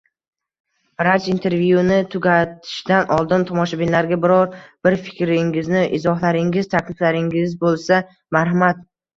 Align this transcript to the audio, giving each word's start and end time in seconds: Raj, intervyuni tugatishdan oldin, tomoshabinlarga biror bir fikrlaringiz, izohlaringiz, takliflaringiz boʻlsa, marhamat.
Raj, 1.07 1.17
intervyuni 1.33 1.97
tugatishdan 2.13 3.13
oldin, 3.17 3.45
tomoshabinlarga 3.51 4.19
biror 4.25 4.57
bir 4.89 4.99
fikrlaringiz, 5.05 5.71
izohlaringiz, 6.01 6.73
takliflaringiz 6.77 7.57
boʻlsa, 7.67 8.05
marhamat. 8.39 8.87